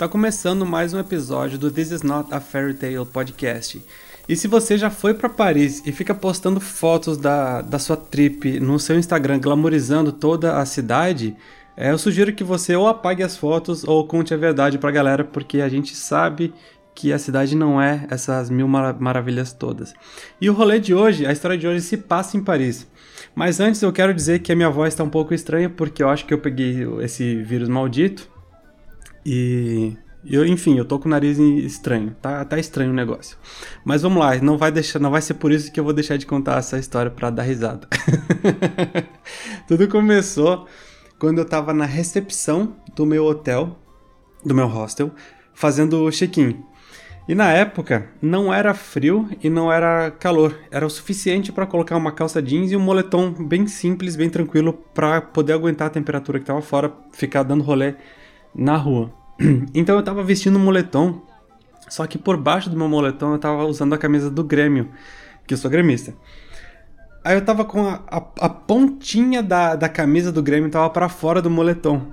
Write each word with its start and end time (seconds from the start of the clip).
Tá 0.00 0.08
começando 0.08 0.64
mais 0.64 0.94
um 0.94 0.98
episódio 0.98 1.58
do 1.58 1.70
This 1.70 1.90
Is 1.90 2.02
Not 2.02 2.32
a 2.32 2.40
Fairy 2.40 2.72
Tale 2.72 3.04
podcast. 3.04 3.84
E 4.26 4.34
se 4.34 4.48
você 4.48 4.78
já 4.78 4.88
foi 4.88 5.12
para 5.12 5.28
Paris 5.28 5.82
e 5.84 5.92
fica 5.92 6.14
postando 6.14 6.58
fotos 6.58 7.18
da, 7.18 7.60
da 7.60 7.78
sua 7.78 7.98
trip 7.98 8.58
no 8.60 8.78
seu 8.78 8.98
Instagram, 8.98 9.38
glamorizando 9.38 10.10
toda 10.10 10.56
a 10.56 10.64
cidade, 10.64 11.36
é, 11.76 11.90
eu 11.90 11.98
sugiro 11.98 12.32
que 12.32 12.42
você 12.42 12.74
ou 12.74 12.88
apague 12.88 13.22
as 13.22 13.36
fotos 13.36 13.84
ou 13.84 14.06
conte 14.06 14.32
a 14.32 14.38
verdade 14.38 14.78
pra 14.78 14.90
galera, 14.90 15.22
porque 15.22 15.60
a 15.60 15.68
gente 15.68 15.94
sabe 15.94 16.54
que 16.94 17.12
a 17.12 17.18
cidade 17.18 17.54
não 17.54 17.78
é 17.78 18.06
essas 18.08 18.48
mil 18.48 18.66
mar 18.66 18.98
maravilhas 18.98 19.52
todas. 19.52 19.92
E 20.40 20.48
o 20.48 20.54
rolê 20.54 20.80
de 20.80 20.94
hoje, 20.94 21.26
a 21.26 21.32
história 21.32 21.58
de 21.58 21.68
hoje 21.68 21.82
se 21.82 21.98
passa 21.98 22.38
em 22.38 22.42
Paris. 22.42 22.86
Mas 23.34 23.60
antes 23.60 23.82
eu 23.82 23.92
quero 23.92 24.14
dizer 24.14 24.38
que 24.38 24.50
a 24.50 24.56
minha 24.56 24.70
voz 24.70 24.94
está 24.94 25.04
um 25.04 25.10
pouco 25.10 25.34
estranha, 25.34 25.68
porque 25.68 26.02
eu 26.02 26.08
acho 26.08 26.24
que 26.24 26.32
eu 26.32 26.38
peguei 26.38 26.88
esse 27.02 27.42
vírus 27.42 27.68
maldito. 27.68 28.39
E 29.24 29.96
eu, 30.24 30.44
enfim, 30.44 30.76
eu 30.76 30.84
tô 30.84 30.98
com 30.98 31.08
o 31.08 31.10
nariz 31.10 31.38
estranho, 31.38 32.14
tá, 32.20 32.44
tá 32.44 32.58
estranho 32.58 32.90
o 32.90 32.94
negócio. 32.94 33.38
Mas 33.84 34.02
vamos 34.02 34.18
lá, 34.18 34.36
não 34.36 34.58
vai 34.58 34.70
deixar, 34.70 34.98
não 34.98 35.10
vai 35.10 35.22
ser 35.22 35.34
por 35.34 35.50
isso 35.50 35.72
que 35.72 35.80
eu 35.80 35.84
vou 35.84 35.92
deixar 35.94 36.18
de 36.18 36.26
contar 36.26 36.58
essa 36.58 36.78
história 36.78 37.10
para 37.10 37.30
dar 37.30 37.42
risada. 37.42 37.88
Tudo 39.66 39.88
começou 39.88 40.66
quando 41.18 41.38
eu 41.38 41.44
tava 41.44 41.72
na 41.72 41.86
recepção 41.86 42.76
do 42.94 43.06
meu 43.06 43.24
hotel, 43.24 43.78
do 44.44 44.54
meu 44.54 44.66
hostel, 44.66 45.10
fazendo 45.54 46.04
o 46.04 46.10
check-in. 46.10 46.62
E 47.26 47.34
na 47.34 47.52
época 47.52 48.08
não 48.20 48.52
era 48.52 48.74
frio 48.74 49.28
e 49.42 49.48
não 49.48 49.72
era 49.72 50.10
calor, 50.10 50.58
era 50.70 50.84
o 50.84 50.90
suficiente 50.90 51.52
para 51.52 51.66
colocar 51.66 51.96
uma 51.96 52.12
calça 52.12 52.42
jeans 52.42 52.72
e 52.72 52.76
um 52.76 52.80
moletom 52.80 53.32
bem 53.32 53.66
simples, 53.66 54.16
bem 54.16 54.28
tranquilo 54.28 54.72
para 54.72 55.20
poder 55.20 55.52
aguentar 55.52 55.86
a 55.86 55.90
temperatura 55.90 56.40
que 56.40 56.46
tava 56.46 56.60
fora, 56.60 56.92
ficar 57.12 57.42
dando 57.42 57.62
rolê 57.62 57.94
na 58.54 58.76
rua. 58.76 59.12
Então 59.74 59.96
eu 59.96 60.02
tava 60.02 60.22
vestindo 60.22 60.58
um 60.58 60.62
moletom, 60.62 61.22
só 61.88 62.06
que 62.06 62.18
por 62.18 62.36
baixo 62.36 62.68
do 62.68 62.76
meu 62.76 62.88
moletom 62.88 63.32
eu 63.32 63.38
tava 63.38 63.64
usando 63.64 63.94
a 63.94 63.98
camisa 63.98 64.30
do 64.30 64.44
Grêmio, 64.44 64.90
que 65.46 65.54
eu 65.54 65.58
sou 65.58 65.70
gremista. 65.70 66.14
Aí 67.24 67.34
eu 67.34 67.44
tava 67.44 67.64
com 67.64 67.86
a, 67.86 68.02
a, 68.06 68.16
a 68.40 68.48
pontinha 68.48 69.42
da, 69.42 69.76
da 69.76 69.88
camisa 69.88 70.30
do 70.30 70.42
Grêmio 70.42 70.70
tava 70.70 70.88
para 70.90 71.08
fora 71.08 71.40
do 71.40 71.50
moletom. 71.50 72.12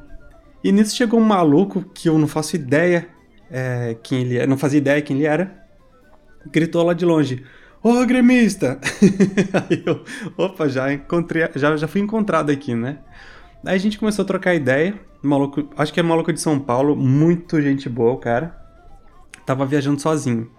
E 0.63 0.71
nisso 0.71 0.95
chegou 0.95 1.19
um 1.19 1.23
maluco 1.23 1.83
que 1.93 2.09
eu 2.09 2.17
não 2.17 2.27
faço 2.27 2.55
ideia 2.55 3.07
é, 3.49 3.95
quem 4.03 4.21
ele 4.21 4.37
é, 4.37 4.45
não 4.45 4.57
fazia 4.57 4.79
ideia 4.79 5.01
quem 5.01 5.17
ele 5.17 5.25
era. 5.25 5.65
Gritou 6.51 6.83
lá 6.83 6.93
de 6.93 7.05
longe: 7.05 7.43
Ô 7.81 7.89
oh, 7.89 8.05
gremista! 8.05 8.79
Aí 9.69 9.83
eu, 9.85 10.03
opa, 10.37 10.67
já 10.67 10.91
encontrei, 10.91 11.47
já, 11.55 11.75
já 11.77 11.87
fui 11.87 12.01
encontrado 12.01 12.51
aqui, 12.51 12.73
né? 12.73 12.99
Aí 13.65 13.75
a 13.75 13.79
gente 13.79 13.97
começou 13.97 14.23
a 14.23 14.27
trocar 14.27 14.53
ideia. 14.53 14.95
Maluco, 15.21 15.67
acho 15.77 15.93
que 15.93 15.99
é 15.99 16.03
maluco 16.03 16.31
de 16.31 16.39
São 16.39 16.59
Paulo, 16.59 16.95
muito 16.95 17.61
gente 17.61 17.89
boa, 17.89 18.13
o 18.13 18.17
cara. 18.17 18.55
Tava 19.45 19.65
viajando 19.65 20.01
sozinho. 20.01 20.49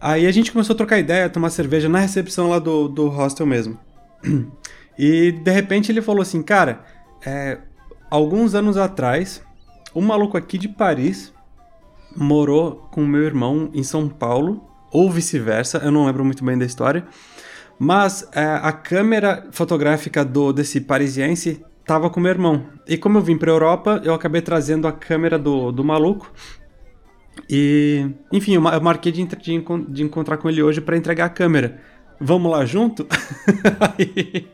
Aí 0.00 0.26
a 0.26 0.32
gente 0.32 0.52
começou 0.52 0.74
a 0.74 0.76
trocar 0.76 0.98
ideia, 0.98 1.30
tomar 1.30 1.50
cerveja 1.50 1.88
na 1.88 1.98
recepção 1.98 2.50
lá 2.50 2.58
do, 2.58 2.88
do 2.88 3.08
hostel 3.08 3.46
mesmo. 3.46 3.78
E 4.96 5.32
de 5.32 5.50
repente 5.50 5.90
ele 5.90 6.00
falou 6.00 6.22
assim: 6.22 6.40
Cara, 6.40 6.84
é, 7.26 7.58
alguns 8.08 8.54
anos 8.54 8.76
atrás, 8.76 9.42
um 9.92 10.00
maluco 10.00 10.36
aqui 10.36 10.56
de 10.56 10.68
Paris 10.68 11.32
morou 12.16 12.88
com 12.92 13.04
meu 13.04 13.22
irmão 13.22 13.70
em 13.74 13.82
São 13.82 14.08
Paulo, 14.08 14.64
ou 14.92 15.10
vice-versa, 15.10 15.78
eu 15.78 15.90
não 15.90 16.06
lembro 16.06 16.24
muito 16.24 16.44
bem 16.44 16.56
da 16.56 16.64
história. 16.64 17.04
Mas 17.76 18.28
é, 18.32 18.44
a 18.44 18.70
câmera 18.70 19.48
fotográfica 19.50 20.24
do 20.24 20.52
desse 20.52 20.80
parisiense 20.80 21.64
tava 21.84 22.10
com 22.10 22.20
meu 22.20 22.30
irmão. 22.30 22.66
E 22.86 22.96
como 22.96 23.18
eu 23.18 23.22
vim 23.22 23.36
pra 23.36 23.50
Europa, 23.50 24.00
eu 24.04 24.14
acabei 24.14 24.40
trazendo 24.40 24.86
a 24.86 24.92
câmera 24.92 25.38
do, 25.38 25.70
do 25.70 25.84
maluco. 25.84 26.32
E, 27.48 28.08
enfim, 28.32 28.54
eu, 28.54 28.60
marquei 28.60 29.12
de, 29.12 29.24
de, 29.24 29.64
de 29.88 30.02
encontrar 30.02 30.36
com 30.36 30.48
ele 30.48 30.62
hoje 30.62 30.80
para 30.80 30.96
entregar 30.96 31.26
a 31.26 31.30
câmera. 31.30 31.80
Vamos 32.20 32.50
lá 32.50 32.64
junto? 32.64 33.06
aí, 33.80 34.48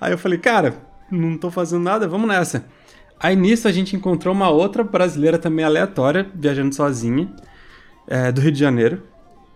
aí 0.00 0.12
eu 0.12 0.18
falei, 0.18 0.38
cara, 0.38 0.74
não 1.10 1.38
tô 1.38 1.50
fazendo 1.50 1.82
nada, 1.82 2.08
vamos 2.08 2.28
nessa. 2.28 2.64
Aí 3.18 3.36
nisso 3.36 3.68
a 3.68 3.72
gente 3.72 3.94
encontrou 3.94 4.34
uma 4.34 4.50
outra 4.50 4.82
brasileira 4.82 5.38
também 5.38 5.64
aleatória, 5.64 6.28
viajando 6.34 6.74
sozinha, 6.74 7.32
é, 8.06 8.32
do 8.32 8.40
Rio 8.40 8.52
de 8.52 8.58
Janeiro. 8.58 9.02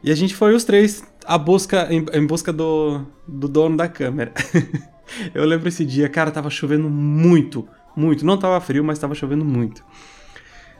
E 0.04 0.10
a 0.12 0.14
gente 0.14 0.36
foi 0.36 0.54
os 0.54 0.62
três 0.62 1.02
a 1.26 1.36
busca, 1.36 1.88
em, 1.90 2.06
em 2.12 2.24
busca 2.24 2.52
do, 2.52 3.04
do 3.26 3.48
dono 3.48 3.76
da 3.76 3.88
câmera. 3.88 4.32
eu 5.34 5.44
lembro 5.44 5.68
esse 5.68 5.84
dia, 5.84 6.08
cara, 6.08 6.30
tava 6.30 6.50
chovendo 6.50 6.88
muito, 6.88 7.68
muito. 7.96 8.24
Não 8.24 8.36
tava 8.36 8.60
frio, 8.60 8.84
mas 8.84 8.98
tava 8.98 9.14
chovendo 9.14 9.44
muito. 9.44 9.84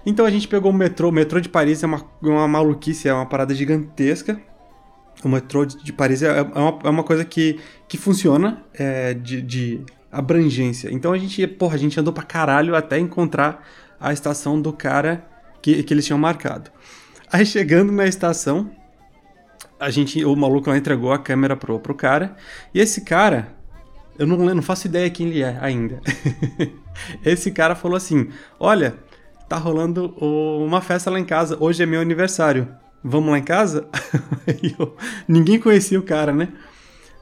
Então 0.05 0.25
a 0.25 0.31
gente 0.31 0.47
pegou 0.47 0.71
o 0.71 0.75
metrô. 0.75 1.09
O 1.09 1.13
metrô 1.13 1.41
de 1.41 1.49
Paris 1.49 1.83
é 1.83 1.87
uma, 1.87 2.05
uma 2.23 2.47
maluquice, 2.47 3.09
é 3.09 3.15
uma 3.15 3.27
parada 3.27 3.55
gigantesca. 3.55 4.41
O 5.25 5.29
metrô 5.29 5.65
de 5.65 5.93
Paris 5.93 6.23
é, 6.23 6.39
é, 6.39 6.43
uma, 6.43 6.79
é 6.85 6.89
uma 6.89 7.03
coisa 7.03 7.25
que, 7.25 7.59
que 7.89 7.97
funciona 7.97 8.63
é, 8.75 9.15
de, 9.15 9.43
de 9.43 9.81
abrangência. 10.13 10.91
Então 10.93 11.13
a 11.13 11.19
gente, 11.19 11.45
porra, 11.47 11.75
a 11.75 11.79
gente 11.79 11.99
andou 11.99 12.13
pra 12.13 12.23
caralho 12.23 12.77
até 12.77 12.99
encontrar 12.99 13.67
a 13.99 14.13
estação 14.13 14.61
do 14.61 14.73
cara 14.73 15.27
que, 15.61 15.83
que 15.83 15.93
eles 15.93 16.07
tinham 16.07 16.19
marcado. 16.19 16.71
Aí 17.33 17.45
chegando 17.45 17.91
na 17.91 18.07
estação, 18.07 18.71
a 19.81 19.91
gente, 19.91 20.25
o 20.25 20.37
maluco 20.37 20.71
lá 20.71 20.77
entregou 20.77 21.13
a 21.13 21.19
câmera 21.19 21.57
pro, 21.57 21.81
pro 21.81 21.95
cara. 21.95 22.37
E 22.73 22.81
esse 22.81 23.01
cara, 23.01 23.56
eu 24.19 24.27
não, 24.27 24.37
não 24.37 24.63
faço 24.63 24.87
ideia 24.87 25.11
quem 25.11 25.29
ele 25.29 25.43
é 25.43 25.59
ainda. 25.61 26.01
esse 27.25 27.51
cara 27.51 27.75
falou 27.75 27.97
assim: 27.97 28.29
Olha, 28.59 28.97
tá 29.49 29.57
rolando 29.57 30.15
uma 30.19 30.81
festa 30.81 31.11
lá 31.11 31.19
em 31.19 31.25
casa, 31.25 31.57
hoje 31.61 31.83
é 31.83 31.87
meu 31.87 32.01
aniversário. 32.01 32.69
Vamos 33.03 33.31
lá 33.31 33.39
em 33.39 33.45
casa? 33.45 33.89
eu, 34.79 34.97
ninguém 35.29 35.61
conhecia 35.61 35.99
o 35.99 36.03
cara, 36.03 36.33
né? 36.33 36.49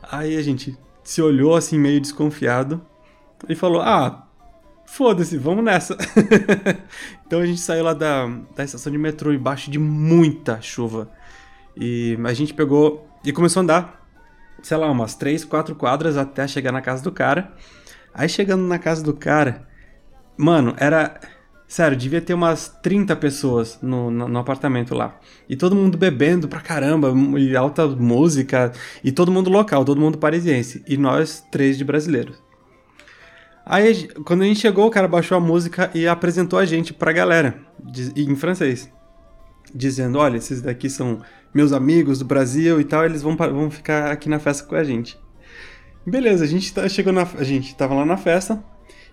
Aí 0.02 0.36
a 0.36 0.42
gente 0.42 0.76
se 1.02 1.20
olhou 1.20 1.54
assim, 1.54 1.78
meio 1.78 2.00
desconfiado, 2.00 2.80
e 3.48 3.54
falou: 3.54 3.82
Ah, 3.82 4.26
foda-se, 4.86 5.36
vamos 5.36 5.64
nessa. 5.64 5.96
então 7.26 7.40
a 7.40 7.46
gente 7.46 7.60
saiu 7.60 7.84
lá 7.84 7.92
da, 7.92 8.26
da 8.56 8.64
estação 8.64 8.90
de 8.90 8.98
metrô 8.98 9.32
embaixo 9.32 9.70
de 9.70 9.78
muita 9.78 10.60
chuva. 10.60 11.10
E 11.76 12.16
a 12.24 12.32
gente 12.32 12.54
pegou 12.54 13.08
e 13.24 13.32
começou 13.32 13.60
a 13.60 13.64
andar, 13.64 14.03
sei 14.64 14.78
lá, 14.78 14.90
umas 14.90 15.14
3, 15.14 15.44
4 15.44 15.74
quadras 15.74 16.16
até 16.16 16.48
chegar 16.48 16.72
na 16.72 16.80
casa 16.80 17.02
do 17.02 17.12
cara. 17.12 17.52
Aí 18.12 18.28
chegando 18.28 18.64
na 18.66 18.78
casa 18.78 19.02
do 19.02 19.12
cara, 19.12 19.68
mano, 20.36 20.74
era. 20.78 21.20
Sério, 21.66 21.96
devia 21.96 22.20
ter 22.20 22.34
umas 22.34 22.68
30 22.82 23.16
pessoas 23.16 23.78
no, 23.82 24.10
no, 24.10 24.28
no, 24.28 24.38
apartamento 24.38 24.94
lá. 24.94 25.18
E 25.48 25.56
todo 25.56 25.74
mundo 25.74 25.98
bebendo 25.98 26.46
pra 26.46 26.60
caramba, 26.60 27.12
e 27.38 27.56
alta 27.56 27.86
música, 27.86 28.70
e 29.02 29.10
todo 29.10 29.32
mundo 29.32 29.50
local, 29.50 29.84
todo 29.84 30.00
mundo 30.00 30.18
parisiense. 30.18 30.84
E 30.86 30.96
nós, 30.96 31.44
três 31.50 31.76
de 31.76 31.84
brasileiros. 31.84 32.40
Aí, 33.66 34.08
quando 34.24 34.42
a 34.42 34.44
gente 34.44 34.60
chegou, 34.60 34.86
o 34.86 34.90
cara 34.90 35.08
baixou 35.08 35.38
a 35.38 35.40
música 35.40 35.90
e 35.94 36.06
apresentou 36.06 36.58
a 36.58 36.64
gente 36.66 36.92
pra 36.92 37.12
galera, 37.12 37.58
em 38.14 38.36
francês. 38.36 38.92
Dizendo: 39.72 40.18
olha, 40.18 40.36
esses 40.36 40.60
daqui 40.60 40.90
são 40.90 41.20
meus 41.52 41.72
amigos 41.72 42.18
do 42.18 42.24
Brasil 42.24 42.80
e 42.80 42.84
tal, 42.84 43.04
eles 43.04 43.22
vão, 43.22 43.36
vão 43.36 43.70
ficar 43.70 44.10
aqui 44.10 44.28
na 44.28 44.38
festa 44.38 44.66
com 44.66 44.74
a 44.74 44.82
gente. 44.82 45.18
Beleza, 46.04 46.44
a 46.44 46.46
gente 46.46 46.72
tá, 46.72 46.88
chegou 46.88 47.12
na. 47.12 47.22
A 47.22 47.44
gente 47.44 47.74
tava 47.76 47.94
lá 47.94 48.04
na 48.04 48.16
festa. 48.16 48.62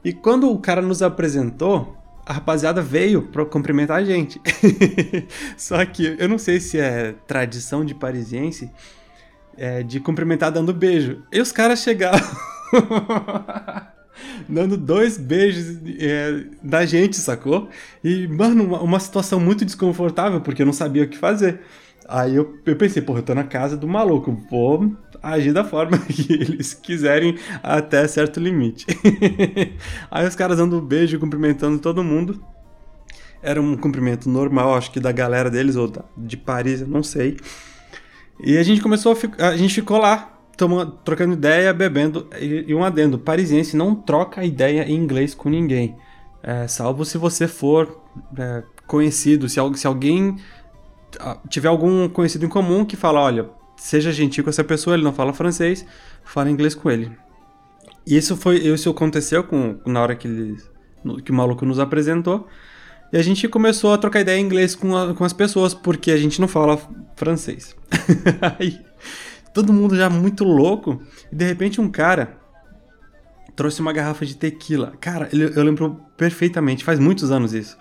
E 0.03 0.11
quando 0.11 0.51
o 0.51 0.57
cara 0.57 0.81
nos 0.81 1.01
apresentou, 1.01 1.95
a 2.25 2.33
rapaziada 2.33 2.81
veio 2.81 3.23
pra 3.23 3.45
cumprimentar 3.45 3.99
a 3.99 4.03
gente. 4.03 4.41
Só 5.55 5.85
que 5.85 6.15
eu 6.17 6.27
não 6.27 6.37
sei 6.37 6.59
se 6.59 6.79
é 6.79 7.13
tradição 7.27 7.85
de 7.85 7.93
parisiense 7.93 8.69
é, 9.57 9.83
de 9.83 9.99
cumprimentar 9.99 10.51
dando 10.51 10.73
beijo. 10.73 11.23
E 11.31 11.39
os 11.39 11.51
caras 11.51 11.79
chegaram. 11.79 12.19
dando 14.47 14.77
dois 14.77 15.17
beijos 15.17 15.77
é, 15.99 16.43
da 16.63 16.85
gente, 16.85 17.17
sacou? 17.17 17.69
E, 18.03 18.27
mano, 18.27 18.63
uma, 18.63 18.81
uma 18.81 18.99
situação 18.99 19.39
muito 19.39 19.65
desconfortável, 19.65 20.41
porque 20.41 20.61
eu 20.61 20.65
não 20.65 20.73
sabia 20.73 21.03
o 21.03 21.07
que 21.07 21.17
fazer. 21.17 21.61
Aí 22.07 22.35
eu, 22.35 22.59
eu 22.65 22.75
pensei, 22.75 23.01
porra, 23.01 23.19
eu 23.19 23.23
tô 23.23 23.33
na 23.33 23.43
casa 23.43 23.77
do 23.77 23.87
maluco, 23.87 24.37
vou 24.49 24.91
agir 25.23 25.53
da 25.53 25.63
forma 25.63 25.97
que 26.09 26.33
eles 26.33 26.73
quiserem 26.73 27.37
até 27.63 28.07
certo 28.07 28.39
limite. 28.39 28.85
Aí 30.09 30.27
os 30.27 30.35
caras 30.35 30.57
dando 30.57 30.81
beijo, 30.81 31.19
cumprimentando 31.19 31.79
todo 31.79 32.03
mundo. 32.03 32.43
Era 33.41 33.61
um 33.61 33.75
cumprimento 33.75 34.29
normal, 34.29 34.75
acho 34.75 34.91
que 34.91 34.99
da 34.99 35.11
galera 35.11 35.49
deles, 35.49 35.75
ou 35.75 35.87
da, 35.87 36.03
de 36.17 36.37
Paris, 36.37 36.81
eu 36.81 36.87
não 36.87 37.01
sei. 37.01 37.37
E 38.43 38.57
a 38.57 38.63
gente 38.63 38.81
começou 38.81 39.17
a, 39.39 39.47
a 39.47 39.57
gente 39.57 39.73
ficou 39.73 39.97
lá, 39.97 40.40
tomando, 40.61 40.91
trocando 41.03 41.33
ideia, 41.33 41.73
bebendo. 41.73 42.27
E, 42.39 42.65
e, 42.67 42.75
um 42.75 42.83
adendo: 42.83 43.17
parisiense 43.17 43.75
não 43.75 43.95
troca 43.95 44.45
ideia 44.45 44.83
em 44.83 44.95
inglês 44.95 45.33
com 45.33 45.49
ninguém. 45.49 45.95
É, 46.43 46.67
salvo 46.67 47.03
se 47.03 47.17
você 47.17 47.47
for 47.47 47.99
é, 48.37 48.63
conhecido, 48.85 49.49
se, 49.49 49.59
se 49.75 49.87
alguém 49.87 50.37
tiver 51.49 51.67
algum 51.67 52.07
conhecido 52.07 52.45
em 52.45 52.49
comum 52.49 52.85
que 52.85 52.95
fala, 52.95 53.19
olha, 53.19 53.49
seja 53.75 54.11
gentil 54.11 54.43
com 54.43 54.49
essa 54.49 54.63
pessoa, 54.63 54.95
ele 54.95 55.03
não 55.03 55.11
fala 55.11 55.33
francês, 55.33 55.85
fala 56.23 56.49
inglês 56.49 56.75
com 56.75 56.89
ele. 56.89 57.11
E 58.05 58.15
isso 58.15 58.37
foi, 58.37 58.57
isso 58.57 58.89
aconteceu 58.89 59.43
com, 59.43 59.79
na 59.85 60.01
hora 60.01 60.15
que, 60.15 60.27
ele, 60.27 60.57
que 61.23 61.31
o 61.31 61.35
maluco 61.35 61.65
nos 61.65 61.79
apresentou. 61.79 62.47
E 63.11 63.17
a 63.17 63.21
gente 63.21 63.47
começou 63.47 63.93
a 63.93 63.97
trocar 63.97 64.21
ideia 64.21 64.39
em 64.39 64.45
inglês 64.45 64.73
com, 64.73 64.95
a, 64.95 65.13
com 65.13 65.23
as 65.25 65.33
pessoas, 65.33 65.73
porque 65.73 66.11
a 66.11 66.17
gente 66.17 66.39
não 66.39 66.47
fala 66.47 66.79
francês. 67.15 67.75
Aí, 68.57 68.79
todo 69.53 69.73
mundo 69.73 69.95
já 69.95 70.09
muito 70.09 70.43
louco, 70.43 71.01
e 71.31 71.35
de 71.35 71.45
repente 71.45 71.79
um 71.79 71.89
cara 71.89 72.37
trouxe 73.55 73.81
uma 73.81 73.93
garrafa 73.93 74.25
de 74.25 74.35
tequila. 74.35 74.93
Cara, 74.99 75.29
eu 75.31 75.63
lembro 75.63 75.99
perfeitamente, 76.17 76.83
faz 76.83 76.99
muitos 76.99 77.31
anos 77.31 77.53
isso. 77.53 77.77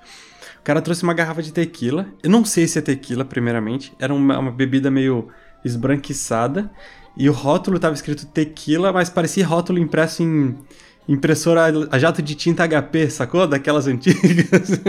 O 0.61 0.63
cara 0.63 0.83
trouxe 0.83 1.03
uma 1.03 1.15
garrafa 1.15 1.43
de 1.43 1.53
tequila. 1.53 2.07
Eu 2.23 2.29
não 2.29 2.45
sei 2.45 2.67
se 2.69 2.79
é 2.79 2.83
tequila, 2.83 3.25
primeiramente. 3.25 3.95
Era 3.99 4.13
uma, 4.13 4.39
uma 4.39 4.51
bebida 4.51 4.91
meio 4.91 5.29
esbranquiçada. 5.65 6.71
E 7.17 7.31
o 7.31 7.33
rótulo 7.33 7.79
tava 7.79 7.95
escrito 7.95 8.27
tequila, 8.27 8.93
mas 8.93 9.09
parecia 9.09 9.47
rótulo 9.47 9.79
impresso 9.79 10.23
em 10.23 10.59
impressora 11.09 11.63
a 11.91 11.99
jato 11.99 12.23
de 12.23 12.35
tinta 12.35 12.69
HP, 12.69 13.11
sacou? 13.11 13.47
Daquelas 13.47 13.87
antigas. 13.87 14.81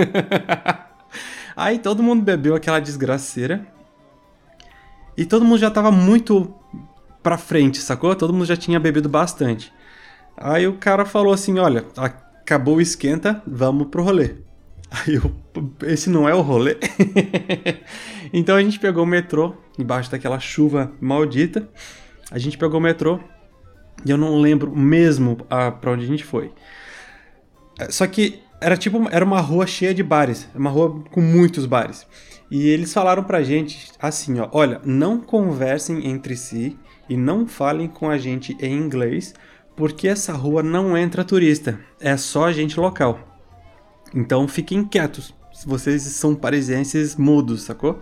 Aí 1.56 1.80
todo 1.80 2.04
mundo 2.04 2.22
bebeu 2.22 2.54
aquela 2.54 2.80
desgraceira. 2.80 3.66
E 5.18 5.26
todo 5.26 5.46
mundo 5.46 5.58
já 5.58 5.72
tava 5.72 5.92
muito 5.92 6.54
pra 7.22 7.38
frente, 7.38 7.80
sacou? 7.80 8.16
Todo 8.16 8.34
mundo 8.34 8.46
já 8.46 8.58
tinha 8.58 8.80
bebido 8.80 9.10
bastante. 9.10 9.72
Aí 10.38 10.68
o 10.68 10.74
cara 10.74 11.06
falou 11.06 11.34
assim: 11.34 11.60
Olha, 11.60 11.86
acabou 11.96 12.78
o 12.78 12.82
esquenta, 12.82 13.42
vamos 13.46 13.88
pro 13.88 14.04
rolê. 14.04 14.36
Aí 14.92 15.16
eu, 15.16 15.32
esse 15.88 16.10
não 16.10 16.28
é 16.28 16.34
o 16.34 16.42
rolê? 16.42 16.78
então 18.34 18.58
a 18.58 18.62
gente 18.62 18.78
pegou 18.78 19.04
o 19.04 19.08
metrô, 19.08 19.56
embaixo 19.80 20.12
daquela 20.12 20.40
chuva 20.40 20.92
maldita. 21.00 21.70
A 22.30 22.38
gente 22.38 22.58
pegou 22.58 22.80
o 22.80 22.84
metrô 22.84 23.20
e 24.06 24.12
eu 24.12 24.18
não 24.18 24.40
lembro 24.40 24.76
mesmo 24.76 25.38
para 25.80 25.92
onde 25.92 26.04
a 26.04 26.08
gente 26.08 26.24
foi. 26.24 26.52
É, 27.80 27.90
só 27.90 28.06
que 28.06 28.42
era 28.60 28.76
tipo, 28.76 29.08
era 29.12 29.24
uma 29.24 29.40
rua 29.40 29.66
cheia 29.66 29.94
de 29.94 30.04
bares, 30.04 30.48
uma 30.54 30.70
rua 30.70 31.04
com 31.10 31.22
muitos 31.22 31.66
bares. 31.66 32.06
E 32.50 32.68
eles 32.68 32.94
falaram 32.94 33.24
pra 33.24 33.42
gente 33.44 33.92
assim, 33.98 34.40
ó, 34.40 34.50
olha, 34.52 34.82
não 34.84 35.20
conversem 35.22 36.08
entre 36.08 36.36
si 36.36 36.78
e 37.10 37.18
não 37.18 37.48
falem 37.48 37.88
com 37.88 38.10
a 38.10 38.18
gente 38.18 38.56
em 38.60 38.78
inglês, 38.78 39.34
porque 39.76 40.08
essa 40.08 40.34
rua 40.34 40.62
não 40.62 40.98
entra 40.98 41.24
turista, 41.24 41.80
é 42.00 42.16
só 42.18 42.52
gente 42.52 42.80
local. 42.80 43.20
Então 44.14 44.48
fiquem 44.48 44.84
quietos. 44.84 45.34
Se 45.54 45.68
vocês 45.68 46.02
são 46.04 46.36
parisienses 46.36 47.16
mudos, 47.16 47.64
sacou? 47.64 48.02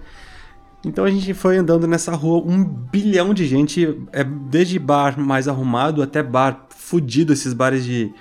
Então 0.85 1.03
a 1.03 1.11
gente 1.11 1.33
foi 1.33 1.57
andando 1.57 1.87
nessa 1.87 2.15
rua, 2.15 2.41
um 2.45 2.63
bilhão 2.63 3.33
de 3.33 3.45
gente, 3.45 3.97
é 4.13 4.23
desde 4.23 4.79
bar 4.79 5.19
mais 5.19 5.47
arrumado 5.47 6.01
até 6.01 6.23
bar 6.23 6.67
fudido, 6.69 7.33
esses 7.33 7.53
bares 7.53 7.83
de, 7.83 8.13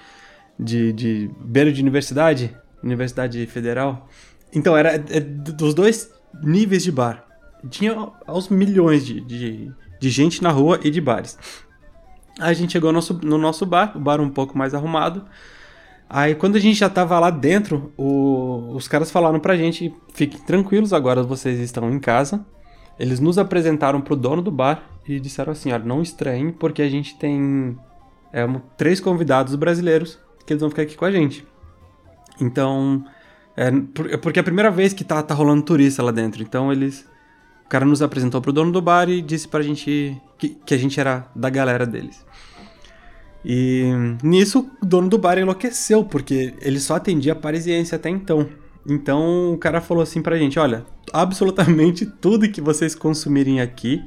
de, 0.59 0.93
de 0.93 1.31
beira 1.41 1.73
de 1.73 1.81
universidade, 1.81 2.55
Universidade 2.83 3.47
Federal. 3.47 4.09
Então 4.53 4.77
era 4.77 4.95
é, 4.95 5.21
dos 5.21 5.73
dois 5.73 6.11
níveis 6.43 6.83
de 6.83 6.91
bar. 6.91 7.25
Tinha 7.71 8.11
aos 8.27 8.49
milhões 8.49 9.05
de, 9.07 9.21
de, 9.21 9.73
de 9.99 10.11
gente 10.11 10.43
na 10.43 10.51
rua 10.51 10.81
e 10.83 10.91
de 10.91 11.01
bares. 11.01 11.39
Aí 12.39 12.51
a 12.51 12.55
gente 12.55 12.73
chegou 12.73 12.91
no 12.91 12.95
nosso, 12.95 13.21
no 13.23 13.39
nosso 13.39 13.67
bar, 13.67 13.93
o 13.97 14.01
bar 14.01 14.21
um 14.21 14.31
pouco 14.31 14.57
mais 14.57 14.75
arrumado. 14.75 15.25
Aí 16.09 16.35
quando 16.35 16.57
a 16.57 16.61
gente 16.61 16.79
já 16.79 16.89
tava 16.89 17.19
lá 17.19 17.31
dentro, 17.31 17.93
o, 17.97 18.73
os 18.75 18.89
caras 18.89 19.11
falaram 19.11 19.41
pra 19.41 19.57
gente: 19.57 19.93
fiquem 20.15 20.41
tranquilos, 20.41 20.93
agora 20.93 21.23
vocês 21.23 21.59
estão 21.59 21.91
em 21.91 21.99
casa. 21.99 22.45
Eles 22.99 23.21
nos 23.21 23.39
apresentaram 23.39 24.01
pro 24.01 24.17
dono 24.17 24.43
do 24.43 24.51
bar 24.51 24.83
e 25.07 25.21
disseram 25.21 25.53
assim: 25.53 25.73
olha, 25.73 25.85
não 25.85 26.01
estranhem, 26.01 26.51
porque 26.51 26.83
a 26.83 26.89
gente 26.89 27.17
tem 27.19 27.77
é, 28.33 28.47
três 28.77 29.01
convidados 29.01 29.55
brasileiros 29.55 30.19
que 30.47 30.53
eles 30.53 30.61
vão 30.61 30.71
ficar 30.71 30.83
aqui 30.83 30.97
com 30.97 31.05
a 31.05 31.11
gente. 31.11 31.47
Então, 32.41 33.05
é, 33.57 33.69
é 34.13 34.17
porque 34.17 34.39
é 34.39 34.43
a 34.43 34.45
primeira 34.45 34.71
vez 34.71 34.93
que 34.93 35.03
tá, 35.05 35.23
tá 35.23 35.35
rolando 35.35 35.63
turista 35.63 36.03
lá 36.03 36.13
dentro. 36.13 36.43
Então 36.43 36.73
eles. 36.73 37.07
O 37.69 37.71
cara 37.71 37.85
nos 37.85 38.01
apresentou 38.01 38.41
pro 38.41 38.51
dono 38.51 38.73
do 38.73 38.81
bar 38.81 39.11
e 39.11 39.21
disse 39.21 39.47
pra 39.47 39.61
gente 39.61 40.19
que, 40.39 40.49
que 40.65 40.73
a 40.73 40.79
gente 40.79 40.99
era 40.99 41.27
da 41.37 41.51
galera 41.51 41.85
deles. 41.85 42.25
E 43.45 43.93
nisso 44.23 44.71
o 44.81 44.87
dono 44.87 45.07
do 45.07 45.19
bar 45.19 45.37
enlouqueceu, 45.37 46.03
porque 46.03 46.55
ele 46.63 46.81
só 46.81 46.97
atendia 46.97 47.35
parisiense 47.35 47.95
até 47.95 48.09
então. 48.09 48.49
Então 48.89 49.53
o 49.53 49.59
cara 49.59 49.83
falou 49.83 50.03
assim 50.03 50.23
pra 50.23 50.39
gente: 50.39 50.59
olha, 50.59 50.87
absolutamente 51.13 52.07
tudo 52.07 52.49
que 52.49 52.63
vocês 52.63 52.95
consumirem 52.95 53.61
aqui, 53.61 54.03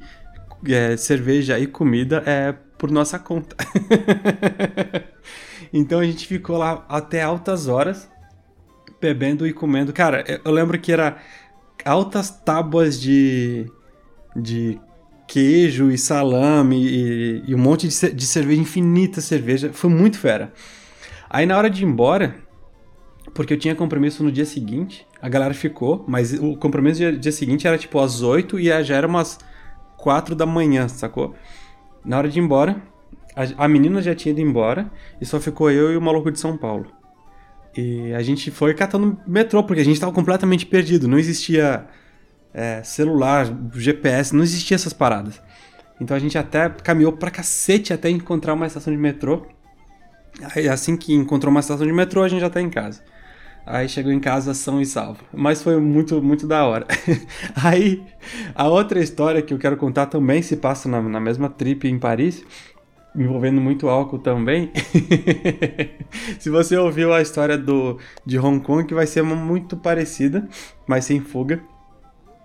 é, 0.67 0.97
cerveja 0.97 1.59
e 1.59 1.67
comida, 1.67 2.23
é 2.25 2.55
por 2.79 2.89
nossa 2.89 3.19
conta. 3.19 3.55
então 5.71 5.99
a 5.99 6.03
gente 6.03 6.25
ficou 6.25 6.57
lá 6.57 6.83
até 6.89 7.21
altas 7.21 7.67
horas, 7.67 8.09
bebendo 8.99 9.45
e 9.45 9.53
comendo. 9.53 9.93
Cara, 9.93 10.25
eu 10.43 10.51
lembro 10.51 10.79
que 10.79 10.91
era 10.91 11.17
altas 11.85 12.29
tábuas 12.29 12.99
de, 12.99 13.65
de 14.35 14.79
queijo 15.27 15.89
e 15.89 15.97
salame 15.97 16.77
e, 16.85 17.43
e 17.47 17.55
um 17.55 17.57
monte 17.57 17.87
de, 17.87 18.13
de, 18.13 18.25
cerveja, 18.25 18.61
infinita 18.61 19.21
cerveja. 19.21 19.71
Foi 19.73 19.89
muito 19.89 20.17
fera. 20.17 20.51
Aí 21.29 21.45
na 21.45 21.57
hora 21.57 21.69
de 21.69 21.83
ir 21.83 21.87
embora, 21.87 22.35
porque 23.33 23.53
eu 23.53 23.57
tinha 23.57 23.73
compromisso 23.73 24.23
no 24.23 24.31
dia 24.31 24.45
seguinte, 24.45 25.07
a 25.21 25.29
galera 25.29 25.53
ficou, 25.53 26.03
mas 26.07 26.33
o 26.33 26.55
compromisso 26.57 26.97
dia, 26.97 27.17
dia 27.17 27.31
seguinte 27.31 27.65
era 27.65 27.77
tipo 27.77 27.99
às 27.99 28.21
8 28.21 28.59
e 28.59 28.83
já 28.83 28.95
era 28.95 29.07
umas 29.07 29.39
4 29.97 30.35
da 30.35 30.45
manhã, 30.45 30.87
sacou? 30.87 31.33
Na 32.03 32.17
hora 32.17 32.27
de 32.27 32.39
ir 32.39 32.43
embora, 32.43 32.81
a, 33.35 33.65
a 33.65 33.67
menina 33.67 34.01
já 34.01 34.13
tinha 34.13 34.31
ido 34.31 34.41
embora 34.41 34.91
e 35.21 35.25
só 35.25 35.39
ficou 35.39 35.71
eu 35.71 35.93
e 35.93 35.97
o 35.97 36.01
maluco 36.01 36.31
de 36.31 36.39
São 36.39 36.57
Paulo. 36.57 37.00
E 37.75 38.13
a 38.13 38.21
gente 38.21 38.51
foi 38.51 38.73
catando 38.73 39.17
metrô, 39.25 39.63
porque 39.63 39.81
a 39.81 39.85
gente 39.85 39.99
tava 39.99 40.11
completamente 40.11 40.65
perdido. 40.65 41.07
Não 41.07 41.17
existia 41.17 41.85
é, 42.53 42.83
celular, 42.83 43.47
GPS, 43.73 44.35
não 44.35 44.43
existia 44.43 44.75
essas 44.75 44.93
paradas. 44.93 45.41
Então 45.99 46.17
a 46.17 46.19
gente 46.19 46.37
até 46.37 46.69
caminhou 46.69 47.13
pra 47.13 47.31
cacete 47.31 47.93
até 47.93 48.09
encontrar 48.09 48.53
uma 48.53 48.67
estação 48.67 48.91
de 48.91 48.99
metrô. 48.99 49.45
Aí 50.55 50.67
assim 50.67 50.97
que 50.97 51.13
encontrou 51.13 51.51
uma 51.51 51.59
estação 51.59 51.85
de 51.85 51.93
metrô, 51.93 52.23
a 52.23 52.27
gente 52.27 52.41
já 52.41 52.49
tá 52.49 52.61
em 52.61 52.69
casa. 52.69 53.01
Aí 53.65 53.87
chegou 53.87 54.11
em 54.11 54.19
casa 54.19 54.53
são 54.53 54.81
e 54.81 54.85
salvo. 54.85 55.23
Mas 55.31 55.61
foi 55.61 55.79
muito, 55.79 56.21
muito 56.21 56.47
da 56.47 56.65
hora. 56.65 56.87
Aí, 57.63 58.03
a 58.55 58.67
outra 58.67 58.99
história 58.99 59.41
que 59.41 59.53
eu 59.53 59.59
quero 59.59 59.77
contar 59.77 60.07
também 60.07 60.41
se 60.41 60.57
passa 60.57 60.89
na, 60.89 61.01
na 61.01 61.19
mesma 61.19 61.47
trip 61.47 61.87
em 61.87 61.99
Paris, 61.99 62.43
envolvendo 63.15 63.59
muito 63.59 63.89
álcool 63.89 64.19
também. 64.19 64.71
se 66.39 66.49
você 66.49 66.77
ouviu 66.77 67.13
a 67.13 67.21
história 67.21 67.57
do, 67.57 67.97
de 68.25 68.39
Hong 68.39 68.63
Kong, 68.63 68.85
que 68.85 68.93
vai 68.93 69.07
ser 69.07 69.21
muito 69.23 69.75
parecida, 69.75 70.47
mas 70.87 71.05
sem 71.05 71.19
fuga 71.19 71.61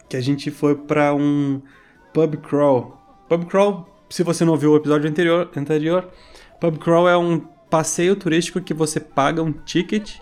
que 0.08 0.16
a 0.16 0.20
gente 0.20 0.50
foi 0.50 0.75
para 0.75 1.14
um 1.14 1.61
pub 2.12 2.37
crawl. 2.37 2.96
Pub 3.28 3.44
crawl, 3.46 3.88
se 4.08 4.23
você 4.23 4.44
não 4.44 4.52
ouviu 4.52 4.73
o 4.73 4.76
episódio 4.76 5.08
anterior, 5.08 5.50
anterior, 5.56 6.08
pub 6.61 6.78
crawl 6.78 7.08
é 7.08 7.16
um 7.16 7.40
passeio 7.68 8.14
turístico 8.14 8.61
que 8.61 8.73
você 8.73 9.00
paga 9.00 9.42
um 9.42 9.52
ticket 9.52 10.18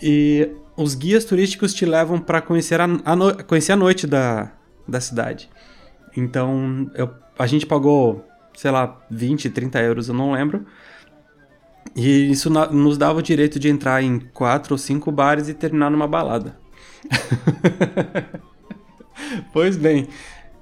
e 0.00 0.50
os 0.76 0.94
guias 0.94 1.24
turísticos 1.24 1.74
te 1.74 1.84
levam 1.84 2.18
para 2.18 2.40
conhecer 2.40 2.80
a, 2.80 2.84
a 3.04 3.16
no, 3.16 3.44
conhecer 3.44 3.72
a 3.72 3.76
noite 3.76 4.06
da, 4.06 4.52
da 4.88 5.00
cidade. 5.00 5.50
Então, 6.16 6.90
eu, 6.94 7.10
a 7.38 7.46
gente 7.46 7.66
pagou, 7.66 8.24
sei 8.54 8.70
lá, 8.70 9.00
20, 9.10 9.50
30 9.50 9.80
euros, 9.80 10.08
eu 10.08 10.14
não 10.14 10.32
lembro. 10.32 10.64
E 11.94 12.30
isso 12.30 12.48
nos 12.48 12.96
dava 12.96 13.18
o 13.18 13.22
direito 13.22 13.58
de 13.58 13.68
entrar 13.68 14.02
em 14.02 14.18
quatro 14.18 14.74
ou 14.74 14.78
cinco 14.78 15.12
bares 15.12 15.48
e 15.48 15.54
terminar 15.54 15.90
numa 15.90 16.06
balada. 16.06 16.56
pois 19.52 19.76
bem, 19.76 20.08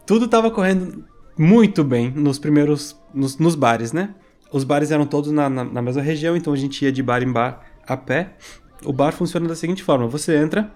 tudo 0.06 0.24
estava 0.24 0.50
correndo 0.50 1.04
muito 1.38 1.84
bem 1.84 2.10
nos 2.10 2.38
primeiros. 2.38 2.98
Nos, 3.14 3.38
nos, 3.38 3.54
bares, 3.54 3.92
né? 3.92 4.14
Os 4.52 4.64
bares 4.64 4.90
eram 4.90 5.06
todos 5.06 5.30
na, 5.30 5.48
na, 5.48 5.64
na 5.64 5.82
mesma 5.82 6.02
região, 6.02 6.36
então 6.36 6.52
a 6.52 6.56
gente 6.56 6.84
ia 6.84 6.92
de 6.92 7.02
bar 7.02 7.22
em 7.22 7.32
bar 7.32 7.64
a 7.86 7.96
pé. 7.96 8.36
O 8.84 8.92
bar 8.92 9.12
funciona 9.12 9.48
da 9.48 9.54
seguinte 9.54 9.82
forma: 9.82 10.06
você 10.06 10.36
entra 10.36 10.72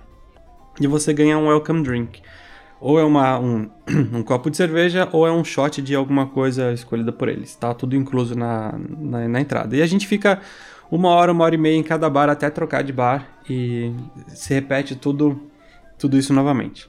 e 0.81 0.87
você 0.87 1.13
ganha 1.13 1.39
um 1.39 1.49
welcome 1.49 1.83
drink. 1.83 2.23
Ou 2.85 3.01
é 3.01 3.03
uma, 3.03 3.39
um, 3.39 3.71
um, 4.13 4.23
copo 4.23 4.51
de 4.51 4.59
cerveja, 4.59 5.09
ou 5.11 5.27
é 5.27 5.33
um 5.33 5.43
shot 5.43 5.81
de 5.81 5.95
alguma 5.95 6.27
coisa 6.27 6.71
escolhida 6.71 7.11
por 7.11 7.31
eles. 7.31 7.57
Tá 7.57 7.73
tudo 7.73 7.97
incluso 7.97 8.35
na, 8.35 8.79
na, 8.79 9.27
na, 9.27 9.41
entrada. 9.41 9.75
E 9.75 9.81
a 9.81 9.87
gente 9.87 10.07
fica 10.07 10.43
uma 10.91 11.09
hora, 11.09 11.33
uma 11.33 11.45
hora 11.45 11.55
e 11.55 11.59
meia 11.59 11.79
em 11.79 11.83
cada 11.83 12.11
bar 12.11 12.29
até 12.29 12.51
trocar 12.51 12.85
de 12.85 12.93
bar 12.93 13.27
e 13.49 13.91
se 14.29 14.53
repete 14.53 14.95
tudo, 14.95 15.41
tudo 15.99 16.19
isso 16.19 16.35
novamente. 16.35 16.87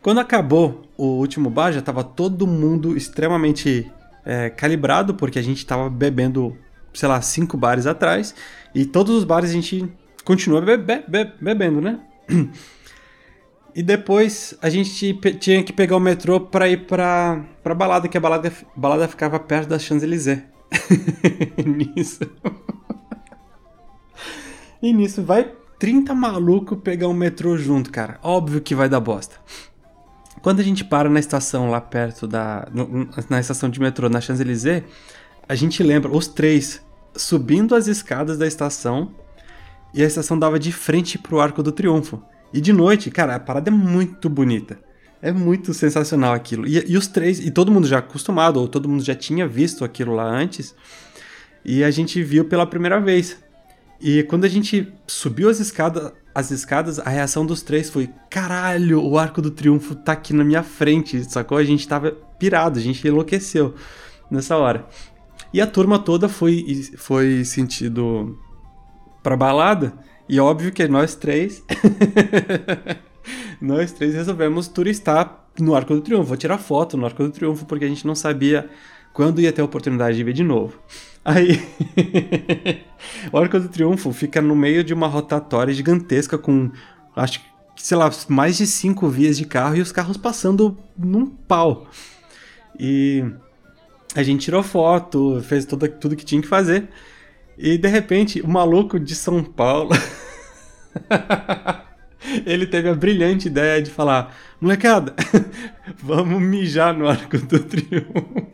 Quando 0.00 0.20
acabou 0.20 0.82
o 0.96 1.18
último 1.18 1.50
bar, 1.50 1.72
já 1.72 1.80
estava 1.80 2.04
todo 2.04 2.46
mundo 2.46 2.96
extremamente 2.96 3.90
é, 4.24 4.50
calibrado, 4.50 5.14
porque 5.14 5.40
a 5.40 5.42
gente 5.42 5.58
estava 5.58 5.90
bebendo, 5.90 6.56
sei 6.94 7.08
lá, 7.08 7.20
cinco 7.20 7.56
bares 7.56 7.88
atrás, 7.88 8.36
e 8.72 8.84
todos 8.84 9.16
os 9.16 9.24
bares 9.24 9.50
a 9.50 9.52
gente 9.52 9.92
continua 10.24 10.60
be 10.60 10.76
be 10.76 11.04
be 11.08 11.32
bebendo, 11.40 11.80
né? 11.80 11.98
E 13.74 13.82
depois 13.82 14.54
a 14.60 14.68
gente 14.68 15.14
tinha 15.38 15.62
que 15.62 15.72
pegar 15.72 15.96
o 15.96 16.00
metrô 16.00 16.40
para 16.40 16.68
ir 16.68 16.86
pra, 16.86 17.44
pra 17.62 17.74
balada, 17.74 18.08
que 18.08 18.16
a 18.16 18.20
balada, 18.20 18.52
balada 18.76 19.08
ficava 19.08 19.38
perto 19.38 19.68
da 19.68 19.78
Champs-Élysées. 19.78 20.42
nisso. 21.64 22.20
e 24.82 24.92
nisso 24.92 25.22
vai 25.22 25.52
30 25.78 26.14
malucos 26.14 26.78
pegar 26.82 27.08
um 27.08 27.14
metrô 27.14 27.56
junto, 27.56 27.90
cara. 27.90 28.18
Óbvio 28.22 28.60
que 28.60 28.74
vai 28.74 28.88
dar 28.88 29.00
bosta. 29.00 29.36
Quando 30.42 30.60
a 30.60 30.62
gente 30.62 30.84
para 30.84 31.08
na 31.08 31.20
estação 31.20 31.70
lá 31.70 31.80
perto 31.80 32.26
da. 32.26 32.68
na 33.28 33.40
estação 33.40 33.68
de 33.68 33.80
metrô, 33.80 34.08
na 34.08 34.20
Champs-Élysées, 34.20 34.84
a 35.48 35.54
gente 35.54 35.82
lembra, 35.82 36.10
os 36.10 36.28
três, 36.28 36.82
subindo 37.16 37.74
as 37.74 37.86
escadas 37.86 38.38
da 38.38 38.46
estação 38.46 39.10
e 39.92 40.02
a 40.02 40.06
estação 40.06 40.38
dava 40.38 40.58
de 40.58 40.70
frente 40.70 41.18
pro 41.18 41.40
Arco 41.40 41.62
do 41.62 41.72
Triunfo. 41.72 42.22
E 42.52 42.60
de 42.60 42.72
noite, 42.72 43.10
cara, 43.10 43.36
a 43.36 43.40
parada 43.40 43.70
é 43.70 43.72
muito 43.72 44.28
bonita. 44.28 44.78
É 45.22 45.30
muito 45.32 45.74
sensacional 45.74 46.32
aquilo. 46.32 46.66
E, 46.66 46.92
e, 46.92 46.96
os 46.96 47.06
três, 47.06 47.40
e 47.40 47.50
todo 47.50 47.70
mundo 47.70 47.86
já 47.86 47.98
acostumado, 47.98 48.58
ou 48.58 48.66
todo 48.66 48.88
mundo 48.88 49.04
já 49.04 49.14
tinha 49.14 49.46
visto 49.46 49.84
aquilo 49.84 50.14
lá 50.14 50.24
antes, 50.24 50.74
e 51.64 51.84
a 51.84 51.90
gente 51.90 52.22
viu 52.22 52.46
pela 52.46 52.66
primeira 52.66 52.98
vez. 53.00 53.36
E 54.00 54.22
quando 54.22 54.46
a 54.46 54.48
gente 54.48 54.90
subiu 55.06 55.50
as 55.50 55.60
escadas, 55.60 56.12
as 56.34 56.50
escadas, 56.50 56.98
a 56.98 57.10
reação 57.10 57.44
dos 57.44 57.60
três 57.60 57.90
foi: 57.90 58.08
caralho, 58.30 59.04
o 59.04 59.18
Arco 59.18 59.42
do 59.42 59.50
Triunfo 59.50 59.94
tá 59.94 60.12
aqui 60.12 60.32
na 60.32 60.42
minha 60.42 60.62
frente, 60.62 61.22
sacou? 61.30 61.58
A 61.58 61.64
gente 61.64 61.86
tava 61.86 62.12
pirado, 62.38 62.78
a 62.78 62.82
gente 62.82 63.06
enlouqueceu 63.06 63.74
nessa 64.30 64.56
hora. 64.56 64.86
E 65.52 65.60
a 65.60 65.66
turma 65.66 65.98
toda 65.98 66.28
foi, 66.28 66.64
foi 66.96 67.44
sentido 67.44 68.38
pra 69.22 69.36
balada, 69.36 69.92
e 70.30 70.38
óbvio 70.38 70.70
que 70.70 70.86
nós 70.86 71.16
três. 71.16 71.60
nós 73.60 73.90
três 73.90 74.14
resolvemos 74.14 74.68
turistar 74.68 75.44
no 75.58 75.74
Arco 75.74 75.92
do 75.92 76.00
Triunfo, 76.00 76.28
vou 76.28 76.36
tirar 76.36 76.56
foto 76.56 76.96
no 76.96 77.04
Arco 77.04 77.24
do 77.24 77.30
Triunfo, 77.30 77.66
porque 77.66 77.84
a 77.84 77.88
gente 77.88 78.06
não 78.06 78.14
sabia 78.14 78.70
quando 79.12 79.40
ia 79.40 79.52
ter 79.52 79.60
a 79.60 79.64
oportunidade 79.64 80.16
de 80.16 80.22
ver 80.22 80.32
de 80.32 80.44
novo. 80.44 80.78
Aí, 81.24 81.60
o 83.32 83.38
Arco 83.38 83.58
do 83.58 83.68
Triunfo 83.68 84.12
fica 84.12 84.40
no 84.40 84.54
meio 84.54 84.84
de 84.84 84.94
uma 84.94 85.08
rotatória 85.08 85.74
gigantesca 85.74 86.38
com, 86.38 86.70
acho 87.16 87.40
que, 87.40 87.46
sei 87.76 87.96
lá, 87.96 88.08
mais 88.28 88.56
de 88.56 88.68
cinco 88.68 89.08
vias 89.08 89.36
de 89.36 89.44
carro 89.44 89.78
e 89.78 89.80
os 89.80 89.90
carros 89.90 90.16
passando 90.16 90.78
num 90.96 91.26
pau. 91.26 91.88
E 92.78 93.24
a 94.14 94.22
gente 94.22 94.44
tirou 94.44 94.62
foto, 94.62 95.42
fez 95.42 95.64
tudo, 95.64 95.88
tudo 95.88 96.14
que 96.14 96.24
tinha 96.24 96.40
que 96.40 96.46
fazer. 96.46 96.88
E 97.62 97.76
de 97.76 97.88
repente, 97.88 98.40
o 98.40 98.48
maluco 98.48 98.98
de 98.98 99.14
São 99.14 99.44
Paulo. 99.44 99.90
ele 102.46 102.66
teve 102.66 102.88
a 102.88 102.94
brilhante 102.94 103.48
ideia 103.48 103.82
de 103.82 103.90
falar: 103.90 104.34
molecada, 104.58 105.14
vamos 106.02 106.40
mijar 106.40 106.96
no 106.96 107.06
Arco 107.06 107.36
do 107.36 107.58
Triunfo. 107.58 108.46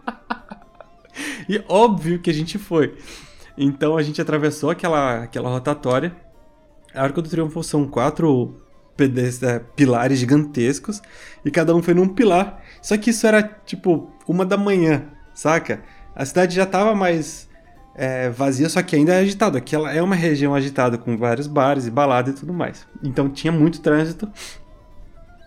e 1.46 1.62
óbvio 1.68 2.18
que 2.18 2.30
a 2.30 2.32
gente 2.32 2.58
foi. 2.58 2.96
Então 3.56 3.98
a 3.98 4.02
gente 4.02 4.18
atravessou 4.18 4.70
aquela, 4.70 5.24
aquela 5.24 5.50
rotatória. 5.50 6.16
Arco 6.94 7.20
do 7.20 7.28
Triunfo 7.28 7.62
são 7.62 7.86
quatro 7.86 8.56
é, 8.98 9.58
pilares 9.76 10.18
gigantescos 10.18 11.02
e 11.44 11.50
cada 11.50 11.76
um 11.76 11.82
foi 11.82 11.92
num 11.92 12.08
pilar. 12.08 12.62
Só 12.80 12.96
que 12.96 13.10
isso 13.10 13.26
era 13.26 13.42
tipo 13.42 14.10
uma 14.26 14.46
da 14.46 14.56
manhã, 14.56 15.04
saca? 15.34 15.82
A 16.14 16.24
cidade 16.24 16.54
já 16.54 16.64
tava 16.64 16.94
mais 16.94 17.46
é, 17.96 18.28
vazia, 18.28 18.68
só 18.68 18.82
que 18.82 18.94
ainda 18.94 19.14
é 19.14 19.20
agitada. 19.20 19.56
Aquela 19.56 19.90
é 19.90 20.02
uma 20.02 20.14
região 20.14 20.54
agitada 20.54 20.98
com 20.98 21.16
vários 21.16 21.46
bares 21.46 21.86
e 21.86 21.90
baladas 21.90 22.34
e 22.34 22.36
tudo 22.40 22.52
mais. 22.52 22.86
Então 23.02 23.28
tinha 23.30 23.50
muito 23.50 23.80
trânsito, 23.80 24.28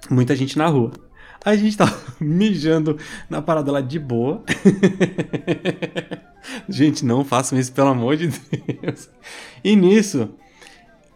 muita 0.10 0.36
gente 0.36 0.58
na 0.58 0.66
rua. 0.66 0.92
A 1.46 1.56
gente 1.56 1.78
tava 1.78 1.96
mijando 2.20 2.98
na 3.30 3.42
parada 3.42 3.72
lá 3.72 3.82
de 3.82 4.00
boa. 4.00 4.44
gente, 6.68 7.06
não 7.06 7.24
façam 7.24 7.58
isso, 7.58 7.72
pelo 7.72 7.90
amor 7.90 8.18
de 8.18 8.28
Deus. 8.28 9.10
E 9.64 9.76
nisso, 9.76 10.30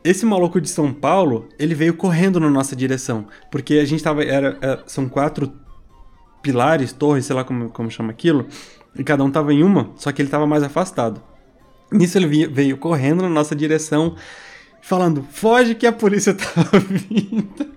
esse 0.03 0.25
maluco 0.25 0.61
de 0.61 0.69
São 0.69 0.93
Paulo, 0.93 1.49
ele 1.57 1.73
veio 1.73 1.95
correndo 1.95 2.39
na 2.39 2.49
nossa 2.49 2.75
direção. 2.75 3.27
Porque 3.51 3.75
a 3.75 3.85
gente 3.85 4.03
tava. 4.03 4.23
Era, 4.23 4.57
era, 4.61 4.73
é, 4.73 4.83
são 4.85 5.09
quatro 5.09 5.51
pilares, 6.43 6.93
torres, 6.93 7.25
sei 7.25 7.35
lá 7.35 7.43
como, 7.43 7.69
como 7.69 7.89
chama 7.89 8.11
aquilo. 8.11 8.47
E 8.95 9.03
cada 9.03 9.23
um 9.23 9.31
tava 9.31 9.53
em 9.53 9.63
uma, 9.63 9.91
só 9.95 10.11
que 10.11 10.21
ele 10.21 10.29
tava 10.29 10.45
mais 10.45 10.63
afastado. 10.63 11.21
Nisso 11.91 12.17
ele 12.17 12.47
veio, 12.47 12.77
correndo 12.77 13.21
na 13.21 13.29
nossa 13.29 13.55
direção, 13.55 14.15
falando: 14.81 15.25
Foge 15.31 15.75
que 15.75 15.85
a 15.85 15.91
polícia 15.91 16.33
tá 16.35 16.63
vindo. 16.79 17.73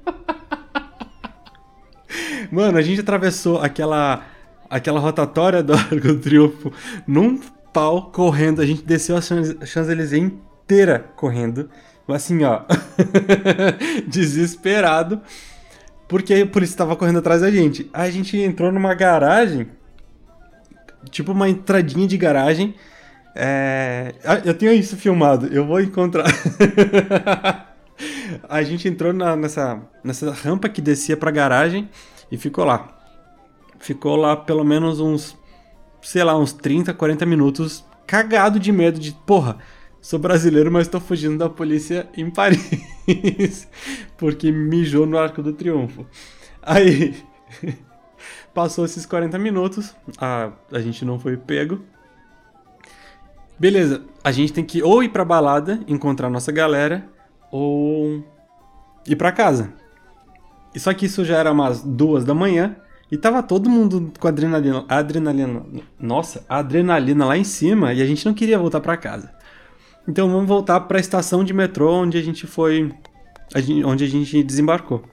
Mano, 2.50 2.78
a 2.78 2.82
gente 2.82 3.00
atravessou 3.00 3.60
aquela 3.60 4.24
aquela 4.68 5.00
rotatória 5.00 5.62
do 5.62 5.72
Arco 5.72 5.94
do 6.00 6.18
Triunfo 6.18 6.72
num 7.06 7.38
pau 7.72 8.10
correndo. 8.10 8.60
A 8.60 8.66
gente 8.66 8.82
desceu 8.82 9.16
a 9.16 9.20
Champs-Élysées 9.20 10.22
inteira 10.22 11.10
correndo. 11.16 11.70
Assim, 12.08 12.44
ó. 12.44 12.62
desesperado. 14.06 15.20
Porque 16.08 16.34
a 16.34 16.46
polícia 16.46 16.74
estava 16.74 16.94
correndo 16.94 17.18
atrás 17.18 17.40
da 17.40 17.50
gente. 17.50 17.90
A 17.92 18.08
gente 18.10 18.38
entrou 18.38 18.70
numa 18.70 18.94
garagem. 18.94 19.68
Tipo 21.10 21.32
uma 21.32 21.48
entradinha 21.48 22.06
de 22.06 22.16
garagem. 22.16 22.74
É... 23.34 24.14
Eu 24.44 24.54
tenho 24.54 24.72
isso 24.72 24.96
filmado. 24.96 25.46
Eu 25.46 25.66
vou 25.66 25.80
encontrar. 25.80 26.26
a 28.48 28.62
gente 28.62 28.88
entrou 28.88 29.12
na, 29.12 29.36
nessa, 29.36 29.80
nessa 30.02 30.30
rampa 30.32 30.68
que 30.68 30.80
descia 30.80 31.16
pra 31.16 31.30
garagem 31.30 31.88
e 32.30 32.36
ficou 32.36 32.64
lá. 32.64 32.88
Ficou 33.78 34.16
lá 34.16 34.36
pelo 34.36 34.64
menos 34.64 35.00
uns, 35.00 35.36
sei 36.02 36.24
lá, 36.24 36.36
uns 36.36 36.52
30, 36.52 36.94
40 36.94 37.26
minutos, 37.26 37.84
cagado 38.06 38.58
de 38.58 38.72
medo 38.72 38.98
de, 38.98 39.12
porra, 39.12 39.58
sou 40.00 40.18
brasileiro, 40.18 40.70
mas 40.70 40.88
tô 40.88 41.00
fugindo 41.00 41.38
da 41.38 41.48
polícia 41.48 42.08
em 42.16 42.30
Paris. 42.30 42.68
porque 44.16 44.50
mijou 44.50 45.06
no 45.06 45.18
Arco 45.18 45.42
do 45.42 45.52
Triunfo. 45.52 46.06
Aí, 46.62 47.14
passou 48.56 48.86
esses 48.86 49.04
40 49.04 49.38
minutos, 49.38 49.94
a, 50.18 50.50
a 50.72 50.80
gente 50.80 51.04
não 51.04 51.18
foi 51.18 51.36
pego. 51.36 51.82
Beleza, 53.58 54.02
a 54.24 54.32
gente 54.32 54.50
tem 54.50 54.64
que 54.64 54.82
ou 54.82 55.02
ir 55.02 55.10
pra 55.10 55.26
balada, 55.26 55.78
encontrar 55.86 56.30
nossa 56.30 56.50
galera, 56.50 57.06
ou 57.52 58.24
ir 59.06 59.14
pra 59.14 59.30
casa. 59.30 59.74
E 60.74 60.80
só 60.80 60.94
que 60.94 61.04
isso 61.04 61.22
já 61.22 61.36
era 61.36 61.52
umas 61.52 61.82
duas 61.82 62.24
da 62.24 62.34
manhã 62.34 62.76
e 63.12 63.18
tava 63.18 63.42
todo 63.42 63.68
mundo 63.68 64.10
com 64.18 64.26
adrenalina, 64.26 64.86
adrenalina, 64.88 65.62
nossa, 66.00 66.42
adrenalina 66.48 67.26
lá 67.26 67.36
em 67.36 67.44
cima 67.44 67.92
e 67.92 68.00
a 68.00 68.06
gente 68.06 68.24
não 68.24 68.32
queria 68.32 68.58
voltar 68.58 68.80
para 68.80 68.96
casa. 68.96 69.34
Então 70.08 70.30
vamos 70.30 70.48
voltar 70.48 70.80
para 70.80 70.96
a 70.96 71.00
estação 71.00 71.44
de 71.44 71.52
metrô 71.52 71.92
onde 71.92 72.16
a 72.16 72.22
gente 72.22 72.46
foi, 72.46 72.90
onde 73.84 74.04
a 74.04 74.08
gente 74.08 74.42
desembarcou. 74.42 75.04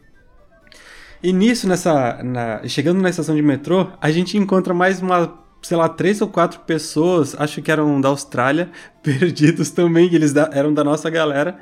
E 1.23 1.31
nisso, 1.31 1.69
nessa, 1.69 2.21
na, 2.21 2.67
chegando 2.67 3.01
na 3.01 3.09
estação 3.09 3.33
de 3.33 3.41
metrô, 3.41 3.87
a 4.01 4.11
gente 4.11 4.37
encontra 4.37 4.73
mais 4.73 5.01
uma, 5.01 5.33
sei 5.61 5.77
lá, 5.77 5.87
três 5.87 6.21
ou 6.21 6.27
quatro 6.27 6.59
pessoas, 6.59 7.33
acho 7.39 7.61
que 7.61 7.71
eram 7.71 8.01
da 8.01 8.09
Austrália, 8.09 8.69
perdidos 9.01 9.71
também, 9.71 10.13
eles 10.13 10.33
da, 10.33 10.49
eram 10.51 10.73
da 10.73 10.83
nossa 10.83 11.09
galera, 11.09 11.57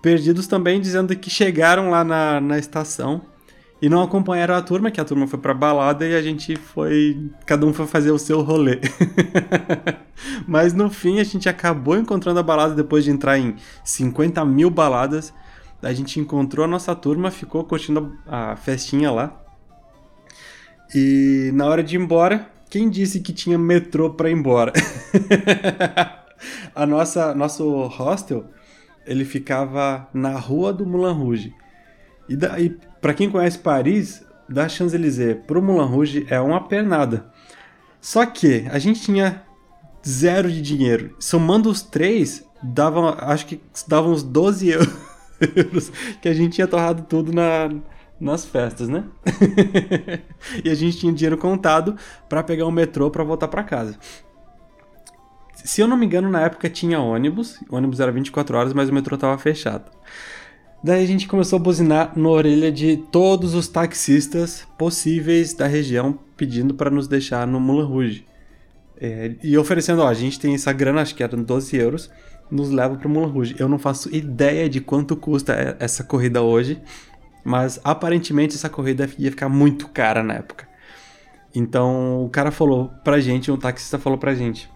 perdidos 0.00 0.46
também, 0.46 0.80
dizendo 0.80 1.14
que 1.14 1.28
chegaram 1.28 1.90
lá 1.90 2.02
na, 2.02 2.40
na 2.40 2.58
estação 2.58 3.20
e 3.82 3.88
não 3.88 4.00
acompanharam 4.00 4.54
a 4.54 4.62
turma, 4.62 4.90
que 4.90 5.00
a 5.00 5.04
turma 5.04 5.26
foi 5.26 5.40
pra 5.40 5.52
balada 5.52 6.06
e 6.06 6.14
a 6.14 6.22
gente 6.22 6.54
foi. 6.56 7.20
Cada 7.44 7.66
um 7.66 7.72
foi 7.72 7.84
fazer 7.84 8.12
o 8.12 8.18
seu 8.18 8.40
rolê. 8.40 8.78
Mas 10.46 10.72
no 10.72 10.88
fim 10.88 11.18
a 11.18 11.24
gente 11.24 11.48
acabou 11.48 11.96
encontrando 11.96 12.38
a 12.38 12.42
balada 12.44 12.76
depois 12.76 13.02
de 13.02 13.10
entrar 13.10 13.38
em 13.38 13.56
50 13.82 14.44
mil 14.44 14.70
baladas. 14.70 15.34
A 15.82 15.92
gente 15.92 16.20
encontrou 16.20 16.64
a 16.64 16.68
nossa 16.68 16.94
turma, 16.94 17.30
ficou 17.30 17.64
curtindo 17.64 18.16
a 18.26 18.54
festinha 18.54 19.10
lá. 19.10 19.42
E 20.94 21.50
na 21.54 21.66
hora 21.66 21.82
de 21.82 21.96
ir 21.96 22.00
embora, 22.00 22.48
quem 22.70 22.88
disse 22.88 23.20
que 23.20 23.32
tinha 23.32 23.58
metrô 23.58 24.10
pra 24.10 24.30
ir 24.30 24.34
embora? 24.34 24.72
a 26.74 26.86
nossa 26.86 27.34
nosso 27.34 27.86
hostel, 27.86 28.44
ele 29.04 29.24
ficava 29.24 30.08
na 30.14 30.38
rua 30.38 30.72
do 30.72 30.86
Moulin 30.86 31.14
Rouge. 31.14 31.54
E 32.28 32.36
daí 32.36 32.78
para 33.00 33.14
quem 33.14 33.28
conhece 33.28 33.58
Paris, 33.58 34.24
da 34.48 34.68
Champs-Élysées 34.68 35.38
pro 35.46 35.60
Moulin 35.60 35.88
Rouge 35.88 36.26
é 36.30 36.40
uma 36.40 36.68
pernada. 36.68 37.26
Só 38.00 38.24
que 38.24 38.66
a 38.70 38.78
gente 38.78 39.00
tinha 39.00 39.42
zero 40.06 40.50
de 40.50 40.60
dinheiro. 40.62 41.16
Somando 41.18 41.68
os 41.68 41.82
três, 41.82 42.44
davam, 42.62 43.08
acho 43.18 43.46
que 43.46 43.60
davam 43.88 44.12
uns 44.12 44.22
12 44.22 44.68
euros 44.70 45.11
que 46.20 46.28
a 46.28 46.34
gente 46.34 46.54
tinha 46.54 46.66
torrado 46.66 47.04
tudo 47.08 47.32
na, 47.32 47.70
nas 48.20 48.44
festas, 48.44 48.88
né? 48.88 49.04
e 50.64 50.70
a 50.70 50.74
gente 50.74 50.98
tinha 50.98 51.12
dinheiro 51.12 51.36
contado 51.36 51.96
para 52.28 52.42
pegar 52.42 52.66
o 52.66 52.70
metrô 52.70 53.10
para 53.10 53.24
voltar 53.24 53.48
para 53.48 53.62
casa. 53.62 53.98
Se 55.64 55.80
eu 55.80 55.86
não 55.86 55.96
me 55.96 56.06
engano, 56.06 56.28
na 56.28 56.42
época 56.42 56.68
tinha 56.68 57.00
ônibus. 57.00 57.60
O 57.68 57.76
ônibus 57.76 58.00
era 58.00 58.10
24 58.10 58.56
horas, 58.56 58.72
mas 58.72 58.88
o 58.88 58.92
metrô 58.92 59.14
estava 59.14 59.36
fechado. 59.38 59.90
Daí 60.82 61.04
a 61.04 61.06
gente 61.06 61.28
começou 61.28 61.58
a 61.58 61.62
buzinar 61.62 62.12
na 62.18 62.28
orelha 62.28 62.72
de 62.72 62.96
todos 62.96 63.54
os 63.54 63.68
taxistas 63.68 64.66
possíveis 64.76 65.54
da 65.54 65.66
região 65.66 66.18
pedindo 66.36 66.74
para 66.74 66.90
nos 66.90 67.06
deixar 67.06 67.46
no 67.46 67.60
Moulin 67.60 67.86
Rouge. 67.86 68.26
É, 69.00 69.36
e 69.42 69.56
oferecendo, 69.56 70.02
ó, 70.02 70.08
a 70.08 70.14
gente 70.14 70.40
tem 70.40 70.54
essa 70.54 70.72
grana, 70.72 71.00
acho 71.00 71.14
que 71.14 71.22
eram 71.22 71.42
12 71.42 71.76
euros, 71.76 72.10
nos 72.52 72.70
leva 72.70 72.96
pro 72.96 73.08
Moulin 73.08 73.32
Rouge. 73.32 73.56
Eu 73.58 73.66
não 73.66 73.78
faço 73.78 74.14
ideia 74.14 74.68
de 74.68 74.80
quanto 74.80 75.16
custa 75.16 75.76
essa 75.80 76.04
corrida 76.04 76.42
hoje, 76.42 76.80
mas 77.42 77.80
aparentemente 77.82 78.54
essa 78.54 78.68
corrida 78.68 79.08
ia 79.18 79.30
ficar 79.30 79.48
muito 79.48 79.88
cara 79.88 80.22
na 80.22 80.34
época. 80.34 80.68
Então 81.54 82.22
o 82.24 82.28
cara 82.28 82.50
falou 82.50 82.90
pra 83.02 83.20
gente, 83.20 83.50
um 83.50 83.56
taxista 83.56 83.98
falou 83.98 84.18
pra 84.18 84.34
gente: 84.34 84.70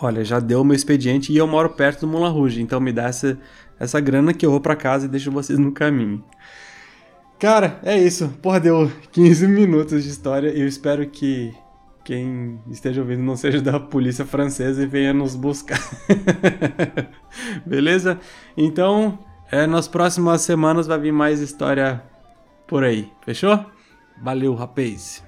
Olha, 0.00 0.24
já 0.24 0.40
deu 0.40 0.62
o 0.62 0.64
meu 0.64 0.74
expediente 0.74 1.32
e 1.32 1.36
eu 1.36 1.46
moro 1.46 1.68
perto 1.68 2.00
do 2.00 2.06
Moulin 2.08 2.32
Rouge, 2.32 2.62
então 2.62 2.80
me 2.80 2.92
dá 2.92 3.04
essa, 3.04 3.38
essa 3.78 4.00
grana 4.00 4.32
que 4.32 4.44
eu 4.46 4.50
vou 4.50 4.60
para 4.60 4.74
casa 4.74 5.04
e 5.04 5.08
deixo 5.08 5.30
vocês 5.30 5.58
no 5.58 5.72
caminho. 5.72 6.24
Cara, 7.38 7.78
é 7.82 7.98
isso. 7.98 8.28
Porra, 8.40 8.58
deu 8.58 8.90
15 9.12 9.46
minutos 9.46 10.02
de 10.02 10.08
história 10.08 10.48
e 10.48 10.60
eu 10.62 10.66
espero 10.66 11.06
que 11.06 11.54
quem 12.06 12.60
esteja 12.70 13.00
ouvindo 13.00 13.24
não 13.24 13.34
seja 13.34 13.60
da 13.60 13.80
polícia 13.80 14.24
francesa 14.24 14.80
e 14.80 14.86
venha 14.86 15.12
nos 15.12 15.34
buscar. 15.34 15.80
Beleza? 17.66 18.20
Então, 18.56 19.18
é, 19.50 19.66
nas 19.66 19.88
próximas 19.88 20.42
semanas 20.42 20.86
vai 20.86 21.00
vir 21.00 21.12
mais 21.12 21.40
história 21.40 22.00
por 22.64 22.84
aí. 22.84 23.10
Fechou? 23.24 23.66
Valeu, 24.22 24.54
rapaz! 24.54 25.20